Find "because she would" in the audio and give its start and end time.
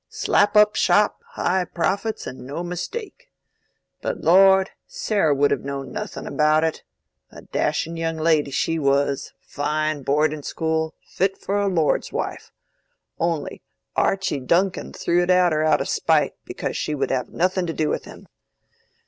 16.45-17.11